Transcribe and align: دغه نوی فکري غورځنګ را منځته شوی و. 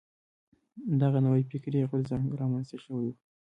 دغه 1.01 1.19
نوی 1.25 1.41
فکري 1.51 1.81
غورځنګ 1.89 2.25
را 2.39 2.45
منځته 2.51 2.77
شوی 2.83 3.07
و. 3.11 3.15